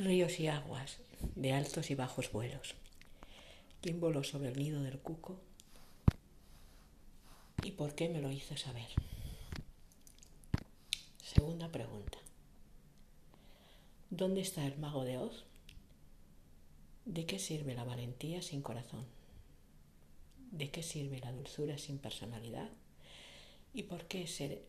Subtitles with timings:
[0.00, 0.98] ríos y aguas,
[1.34, 2.74] de altos y bajos vuelos.
[3.82, 5.38] ¿Quién voló sobre el nido del cuco?
[7.62, 8.88] ¿Y por qué me lo hizo saber?
[11.22, 12.18] Segunda pregunta.
[14.08, 15.44] ¿Dónde está el mago de Oz?
[17.04, 19.04] ¿De qué sirve la valentía sin corazón?
[20.50, 22.70] ¿De qué sirve la dulzura sin personalidad?
[23.74, 24.62] ¿Y por qué ser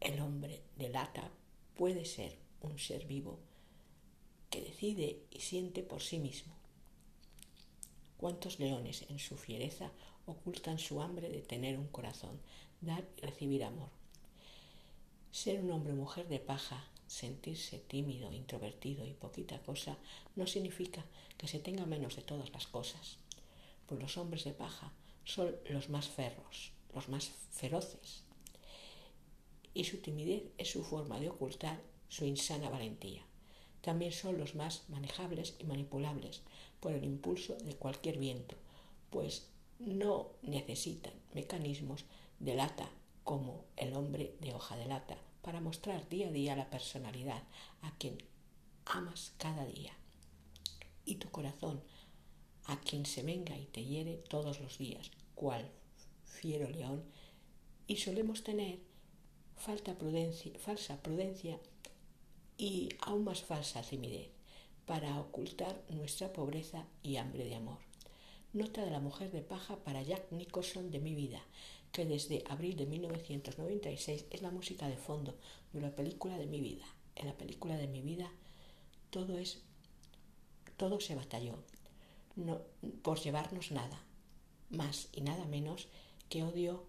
[0.00, 1.28] el hombre de lata
[1.76, 3.38] puede ser un ser vivo
[4.52, 6.52] que decide y siente por sí mismo.
[8.18, 9.90] ¿Cuántos leones en su fiereza
[10.26, 12.38] ocultan su hambre de tener un corazón,
[12.82, 13.88] dar y recibir amor?
[15.32, 19.96] Ser un hombre o mujer de paja, sentirse tímido, introvertido y poquita cosa,
[20.36, 21.02] no significa
[21.38, 23.16] que se tenga menos de todas las cosas,
[23.86, 24.92] pues los hombres de paja
[25.24, 28.22] son los más ferros, los más feroces,
[29.72, 33.24] y su timidez es su forma de ocultar su insana valentía
[33.82, 36.40] también son los más manejables y manipulables
[36.80, 38.56] por el impulso de cualquier viento,
[39.10, 42.04] pues no necesitan mecanismos
[42.38, 42.88] de lata
[43.24, 47.42] como el hombre de hoja de lata para mostrar día a día la personalidad
[47.82, 48.18] a quien
[48.86, 49.92] amas cada día.
[51.04, 51.82] Y tu corazón
[52.66, 55.68] a quien se venga y te hiere todos los días, cual
[56.24, 57.04] fiero león,
[57.88, 58.78] y solemos tener
[59.56, 61.58] falsa prudencia
[62.62, 64.28] y aún más falsa timidez
[64.86, 67.78] para ocultar nuestra pobreza y hambre de amor.
[68.52, 71.42] Nota de la mujer de paja para Jack Nicholson de mi vida,
[71.90, 75.34] que desde abril de 1996 es la música de fondo
[75.72, 76.84] de la película de mi vida.
[77.16, 78.30] En la película de mi vida
[79.10, 79.60] todo es
[80.76, 81.58] todo se batalló
[82.36, 82.60] no,
[83.02, 84.00] por llevarnos nada,
[84.70, 85.88] más y nada menos
[86.28, 86.84] que odio,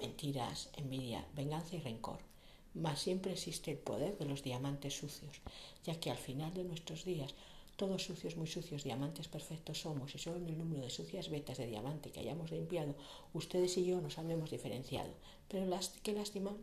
[0.00, 2.30] mentiras, envidia, venganza y rencor
[2.74, 5.40] mas siempre existe el poder de los diamantes sucios,
[5.84, 7.34] ya que al final de nuestros días
[7.76, 11.56] todos sucios, muy sucios, diamantes perfectos somos y solo en el número de sucias vetas
[11.56, 12.94] de diamante que hayamos limpiado,
[13.32, 15.10] ustedes y yo nos habremos diferenciado.
[15.48, 15.64] Pero
[16.02, 16.54] qué lástima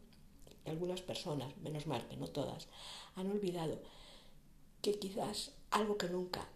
[0.64, 2.68] que algunas personas, menos mal que no todas,
[3.16, 3.80] han olvidado
[4.84, 6.48] que quizás algo que nunca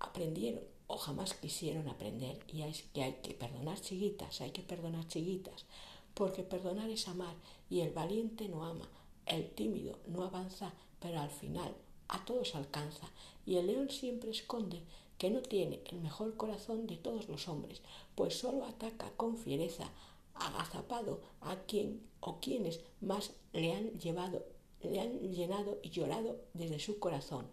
[0.00, 5.06] aprendieron o jamás quisieron aprender y es que hay que perdonar chiquitas, hay que perdonar
[5.08, 5.64] chiquitas,
[6.12, 7.36] porque perdonar es amar
[7.70, 8.88] y el valiente no ama,
[9.30, 11.74] el tímido no avanza, pero al final
[12.08, 13.08] a todos alcanza,
[13.46, 14.82] y el león siempre esconde
[15.18, 17.80] que no tiene el mejor corazón de todos los hombres,
[18.14, 19.90] pues solo ataca con fiereza,
[20.34, 24.44] agazapado a quien o quienes más le han llevado,
[24.82, 27.46] le han llenado y llorado desde su corazón,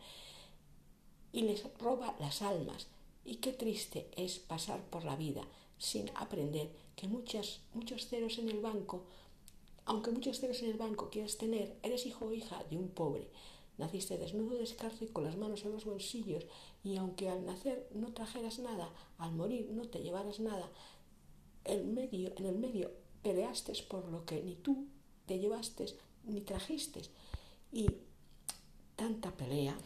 [1.32, 2.88] y les roba las almas.
[3.24, 5.44] Y qué triste es pasar por la vida
[5.78, 9.04] sin aprender que muchas, muchos ceros en el banco
[9.88, 13.30] aunque muchos ceros en el banco quieras tener, eres hijo o hija de un pobre.
[13.78, 16.46] Naciste desnudo, descalzo y con las manos en los bolsillos,
[16.84, 20.70] y aunque al nacer no trajeras nada, al morir no te llevaras nada,
[21.64, 22.92] el medio, en el medio
[23.24, 24.88] peleaste por lo que ni tú
[25.26, 25.86] te llevaste
[26.26, 27.04] ni trajiste.
[27.72, 27.90] Y
[28.98, 29.78] tanta pelea,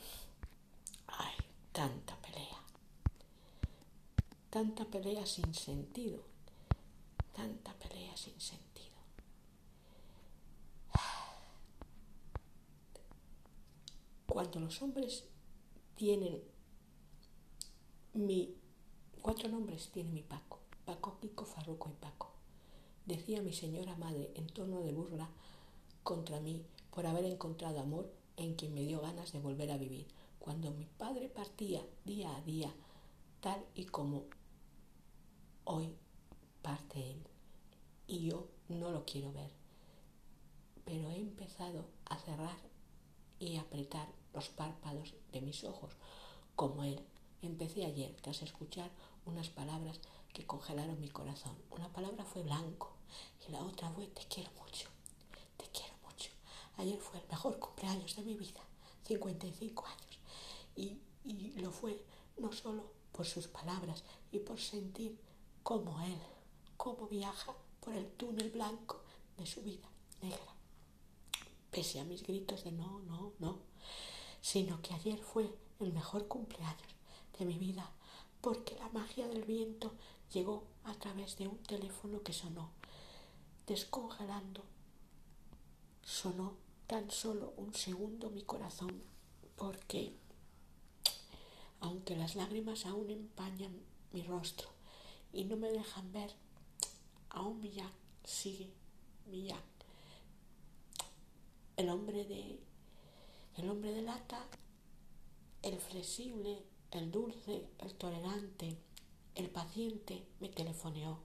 [1.08, 1.36] ay,
[1.72, 2.64] tanta pelea,
[4.50, 6.24] tanta pelea sin sentido,
[7.36, 8.91] tanta pelea sin sentido.
[14.42, 15.26] Cuando los hombres
[15.94, 16.42] tienen
[18.16, 18.56] mi
[19.22, 22.32] cuatro nombres tiene mi Paco, Paco, Kiko, Farruco y Paco.
[23.06, 25.30] Decía mi señora madre en tono de burla
[26.02, 30.08] contra mí por haber encontrado amor en quien me dio ganas de volver a vivir.
[30.40, 32.74] Cuando mi padre partía día a día,
[33.42, 34.24] tal y como
[35.66, 35.94] hoy
[36.64, 37.22] parte él,
[38.08, 39.52] y yo no lo quiero ver.
[40.84, 42.71] Pero he empezado a cerrar
[43.42, 45.92] y apretar los párpados de mis ojos,
[46.56, 47.02] como él.
[47.42, 48.92] Empecé ayer tras escuchar
[49.26, 50.00] unas palabras
[50.32, 51.58] que congelaron mi corazón.
[51.72, 52.94] Una palabra fue blanco
[53.48, 54.88] y la otra fue te quiero mucho,
[55.58, 56.30] te quiero mucho.
[56.78, 58.62] Ayer fue el mejor cumpleaños de mi vida,
[59.08, 60.20] 55 años.
[60.76, 62.04] Y, y lo fue
[62.38, 65.20] no solo por sus palabras y por sentir
[65.64, 66.20] cómo él,
[66.78, 69.02] cómo viaja por el túnel blanco
[69.38, 69.90] de su vida
[70.22, 70.61] negra.
[71.82, 73.58] Pese a mis gritos de no, no, no,
[74.40, 76.94] sino que ayer fue el mejor cumpleaños
[77.40, 77.90] de mi vida,
[78.40, 79.96] porque la magia del viento
[80.32, 82.70] llegó a través de un teléfono que sonó,
[83.66, 84.64] descongelando.
[86.04, 86.54] Sonó
[86.86, 89.02] tan solo un segundo mi corazón,
[89.56, 90.14] porque
[91.80, 93.76] aunque las lágrimas aún empañan
[94.14, 94.70] mi rostro
[95.34, 96.32] y no me dejan ver,
[97.32, 97.94] aún mi Jack
[98.24, 98.72] sigue,
[99.26, 99.81] mi Jack,
[101.82, 102.60] el hombre de
[103.58, 104.48] el hombre de lata
[105.64, 108.78] el flexible, el dulce, el tolerante,
[109.36, 111.20] el paciente me telefoneó.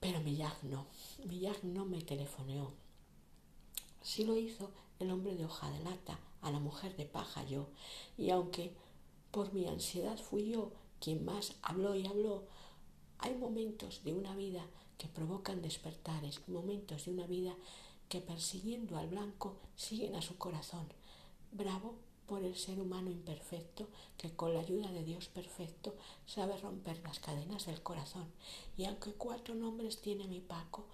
[0.00, 0.86] Pero Millag no,
[1.26, 2.72] Millag no me telefoneó.
[4.02, 7.68] Sí lo hizo el hombre de hoja de lata, a la mujer de paja yo.
[8.16, 8.74] Y aunque
[9.30, 12.44] por mi ansiedad fui yo quien más habló y habló,
[13.18, 14.64] hay momentos de una vida
[14.96, 17.54] que provocan despertares, momentos de una vida
[18.08, 20.86] que persiguiendo al blanco siguen a su corazón.
[21.52, 21.94] Bravo
[22.26, 23.88] por el ser humano imperfecto
[24.18, 25.96] que con la ayuda de Dios perfecto
[26.26, 28.26] sabe romper las cadenas del corazón.
[28.76, 30.86] Y aunque cuatro nombres tiene mi Paco,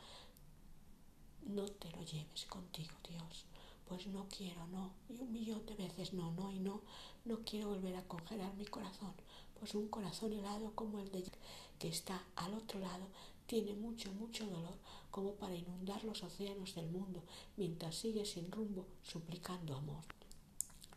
[1.46, 3.46] no te lo lleves contigo, Dios.
[3.86, 4.92] Pues no quiero, no.
[5.10, 6.80] Y un millón de veces no, no y no.
[7.24, 9.12] No quiero volver a congelar mi corazón.
[9.58, 11.24] Pues un corazón helado como el de
[11.78, 13.06] que está al otro lado
[13.46, 14.78] tiene mucho, mucho dolor
[15.10, 17.22] como para inundar los océanos del mundo
[17.56, 20.02] mientras sigue sin rumbo suplicando amor.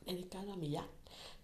[0.05, 0.87] Dedicado a Millar,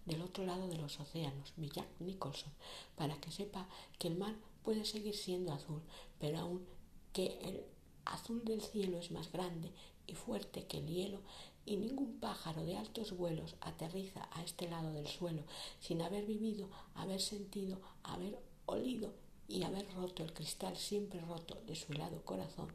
[0.06, 2.52] del otro lado de los océanos, Millar Nicholson,
[2.96, 3.68] para que sepa
[3.98, 5.82] que el mar puede seguir siendo azul,
[6.18, 6.66] pero aún
[7.12, 7.64] que el
[8.04, 9.70] azul del cielo es más grande
[10.06, 11.20] y fuerte que el hielo
[11.66, 15.44] y ningún pájaro de altos vuelos aterriza a este lado del suelo
[15.80, 19.14] sin haber vivido, haber sentido, haber olido
[19.48, 22.68] y haber roto el cristal siempre roto de su helado corazón,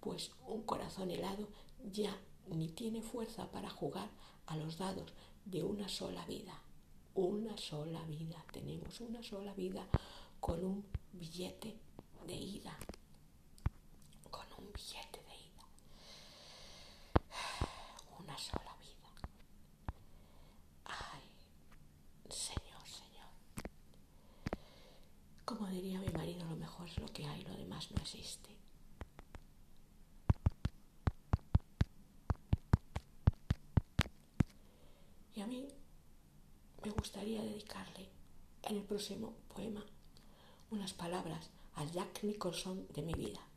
[0.00, 1.48] pues un corazón helado
[1.92, 2.16] ya
[2.48, 4.08] ni tiene fuerza para jugar
[4.46, 5.12] a los dados
[5.44, 6.60] de una sola vida.
[7.14, 9.86] Una sola vida, tenemos una sola vida
[10.40, 11.76] con un billete
[12.26, 12.78] de ida.
[14.30, 15.64] Con un billete de ida.
[18.20, 19.10] Una sola vida.
[20.84, 21.22] Ay,
[22.30, 23.30] Señor, Señor.
[25.44, 27.97] Como diría mi marido, lo mejor es lo que hay, lo demás no
[35.34, 35.68] Y a mí
[36.82, 38.08] me gustaría dedicarle
[38.62, 39.84] en el próximo poema
[40.70, 43.47] unas palabras a Jack Nicholson de mi vida.